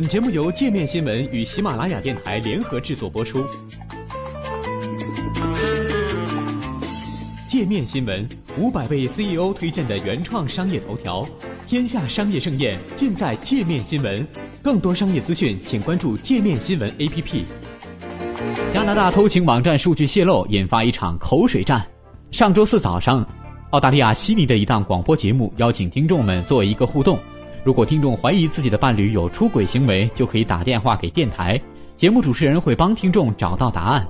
[0.00, 3.44] 本节目由界面新闻与喜马拉雅电台联合制作播出。
[7.46, 8.26] 界面新闻
[8.56, 11.28] 五百位 CEO 推荐的原创商业头条，
[11.66, 14.26] 天下商业盛宴尽在界面新闻。
[14.62, 17.44] 更多商业资讯，请关注界面新闻 APP。
[18.72, 21.86] 加拿大偷情网站数据泄露，引发一场口水战。
[22.30, 23.22] 上周四早上，
[23.72, 27.18] 澳大利亚悉尼的一档广播节目邀请听众们做一个互动。
[27.62, 31.60] 如果听众怀疑自己的伴侣有出轨行为，就可以打电话给电台，
[31.96, 34.06] 节目主持人会帮听众找到答案。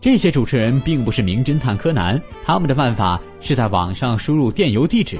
[0.00, 5.16] 这些主持人并不是名侦探柯南，他们的办法是在网上输入电邮地址，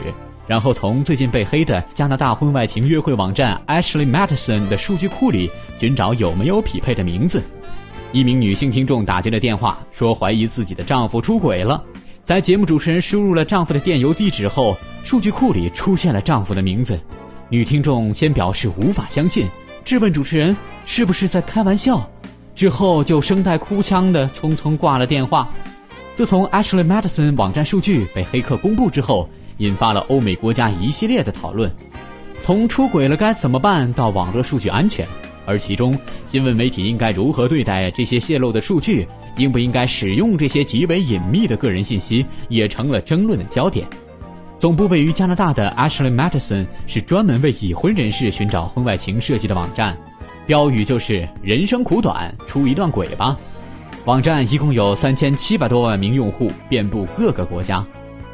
[0.46, 7.42] 然后从最近被黑的加拿大婚外情约会网站 Ashley Madison 的数据库里寻找有没有匹配的名字。
[8.12, 11.82] 一名女性听众打进了电话，说怀疑自己的丈夫出轨了。
[12.24, 17.00] 在节目主持人输入了丈夫的电邮地址后，数据库里出现了丈夫的名字。
[17.52, 19.46] 女听众先表示无法相信，
[19.84, 20.56] 质问主持人
[20.86, 22.10] 是不是在开玩笑，
[22.54, 25.46] 之后就声带哭腔的匆匆挂了电话。
[26.14, 31.70] 自从 Ashley Madison 网站数据被黑客公布之后，引发了欧美国家一系列的讨论，
[32.42, 35.06] 从出轨了该怎么办到网络数据安全，
[35.44, 43.86] 而其中新闻媒体应该如何对待这些泄露的数据，应不应该使用这些极为隐秘的个人信息，也成了争论的焦点。
[44.62, 49.98] 总部位于加拿大的 Ashley Madison 是专门为已婚人士寻找婚外情设计的网站，
[50.46, 53.36] 标语就是“人生苦短，出一段轨吧”。
[54.06, 57.84] 网站一共有三千七百多万名用户，遍布各个国家。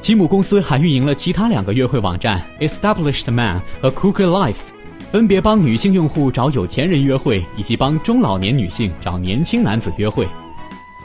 [0.00, 4.74] 其母公司还运营了其他两个约会网站 Established Man 和 Cooker Life，
[5.10, 10.28] 分别帮女性用户找有钱人约会，以及帮中老年女性找年轻男子约会。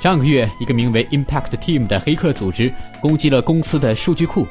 [0.01, 4.45] 上个月，一个名为 Impact Team 的黑客组织攻击了公司的数据库。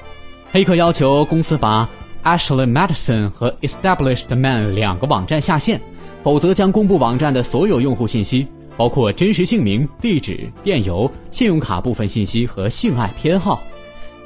[0.55, 1.89] 黑客要求公司把
[2.23, 5.81] Ashley Madison 和 Established Man 两个网站下线，
[6.23, 13.63] 否则将公布网站的所有用户信息，包括真实姓名、地址、电邮、信用卡部分信息和性爱偏好。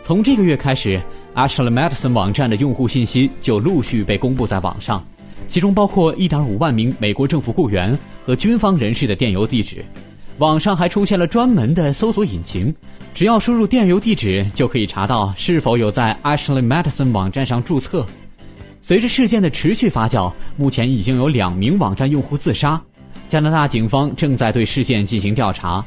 [0.03, 1.01] 从这个月开始
[1.37, 5.07] ，Ashley Madison 网站的用户信息就陆续被公布在网上，
[5.47, 9.85] 其中包括1.5万名美国政府雇员和军方人士的电邮地址。
[10.39, 12.75] 网上还出现了专门的搜索引擎，
[13.15, 18.05] 只要输入电邮地址，就可以查到是否有在 Ashley Madison 网站上注册。
[18.83, 22.81] 随着事件的持续发酵，目前已经有两名网站用户自杀。
[23.31, 25.83] 加拿大警方正在对事件进行调查。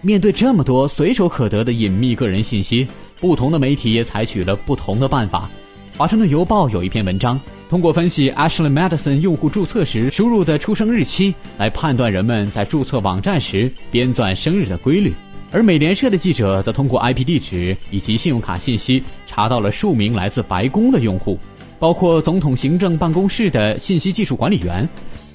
[0.00, 2.88] 面对这么多随手可得的隐秘个人信息，
[3.20, 5.50] 不同的媒体也采取了不同的办法。
[5.98, 7.38] 华盛顿邮报有一篇文章。
[7.70, 15.14] 通过分析 Ashley Madison 用户注册时输入的出生日期，来判断人们在注册网站时编纂生日的规律。
[15.52, 21.38] 而美联社的记者则通过 IP 地址以及信用卡信息，查到了数名来自白宫的用户，
[21.78, 24.88] 包括总统行政办公室的信息技术管理员。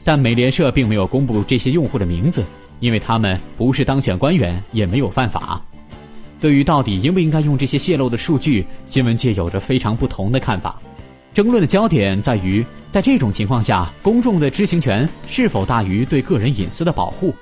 [0.03, 2.43] 但美联社并没有公布这些用户的名字，
[2.81, 5.63] 因为他们不是当选官员，也没有犯法。
[6.41, 10.81] 对于到底应不应该用这些泄露的数据，新闻界有着非常不同的看法。
[11.35, 17.35] 争论的焦点在于，在这种情况下，公众的知情权是否大于对个人隐私的保护？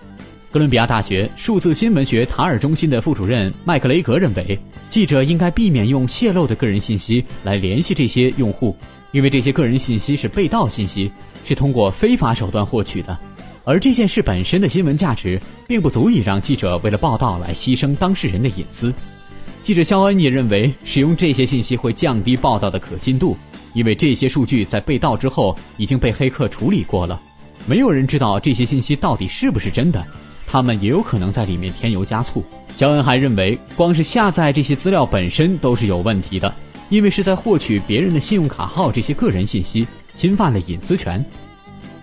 [0.49, 4.59] 哥伦比亚大学数字新闻学塔尔中心的副主任麦克雷格认为，
[4.89, 8.75] 记者应该避免用泄露的个人信息来联系这些用户，
[9.11, 11.11] 因为这些个人信息是被盗信息，
[11.45, 13.15] 是通过非法手段获取的，
[13.63, 18.91] 而这件事本身的新闻价值并不足以让记者为了报道来牺牲当事人的隐私。
[19.61, 23.37] 记者肖恩也认为，使用这些信息会降低报道的可信度。
[23.73, 27.21] 因为这些数据在被盗之后已经被黑客处理过了，
[27.65, 30.05] 没有人知道这些信息到底是不是真的，
[30.47, 32.43] 他们也有可能在里面添油加醋。
[32.75, 36.53] 肖恩还认为，光是下载这些资料本身都是有问题的，
[36.89, 39.85] 因为是在获取别人的信用卡号这些个人信息，
[40.15, 41.23] 侵犯了隐私权。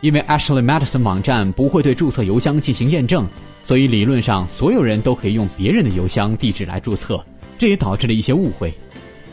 [0.00, 3.26] 因为 Ashley Madison 网站不会对注册邮箱进行验证，
[3.62, 7.22] 所以理论上所有人都可以用别人的邮箱地址来注册，
[7.58, 8.72] 这也导致了一些误会。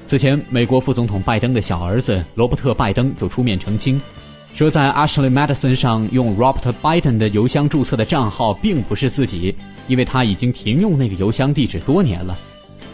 [0.07, 3.99] 此前，美国副总统拜登的小儿子罗伯特·拜登就出面澄清，
[4.53, 9.53] 说在 Ashley Madison 上用 Robert Biden 的邮箱注册的账号并不是自己，
[9.89, 12.39] 因为他已经停用那个邮箱地址多年了。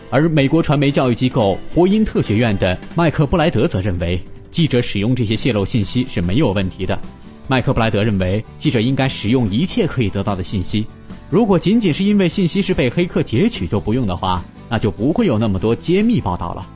[0.09, 6.99] 而美国传媒教育机构波因特学院的麦克布莱德则认为，记者使用这些泄露信息是没有问题的。
[7.47, 10.83] 麦克布莱德认为，记者应该使用一切可以得到的信息，
[11.29, 16.67] 如果仅仅是因为信息是被黑客截取就不用的话，那就不会有那么多揭秘报道了。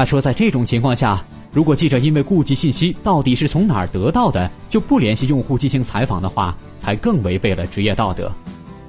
[0.00, 8.32] 他说，在这种情况下，如果记者因为顾及信息到底是从哪儿得到的，就不联系用户进行采访的话，才更违背了职业道德。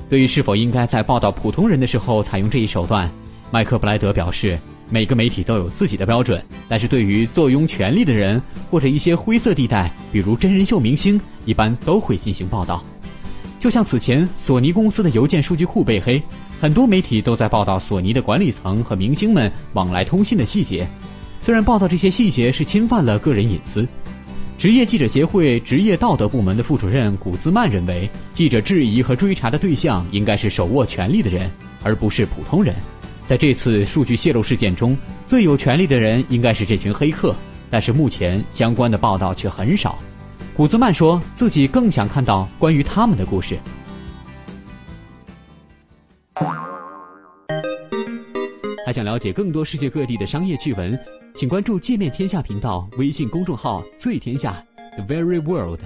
[0.09, 3.11] 对于是否应该在报道普通人的时候采用这一手段，
[3.51, 4.57] 麦克布莱德表示，
[4.89, 12.81] 每个媒体都有自己的标准，但是对于坐拥权力的人或者一些灰色地带，比如真人秀明星，一般都会进行报道。
[13.61, 16.19] 就像此前索尼公司的邮件数据库被黑，
[16.59, 20.87] 很多媒体都在报道索尼的管理层和明星们往来通信的细节。
[21.39, 23.87] 虽然报道这些细节是侵犯了个人隐私，
[24.57, 31.47] 职业记者协会职业道德部门的副主任古兹曼认为，记者质疑和追查的对象应该是手握权力的人，
[31.83, 32.73] 而不是普通人。
[33.27, 34.97] 在这次数据泄露事件中，
[35.27, 37.35] 最有权力的人应该是这群黑客，
[37.69, 39.99] 但是目前相关的报道却很少。
[40.55, 43.57] 古兹曼说自己更想看到关于他们的故事。
[48.85, 50.99] 还想了解更多世界各地的商业趣闻，
[51.33, 54.61] 请关注“界面天下”频道微信公众号“最天下
[54.97, 55.79] The Very World”。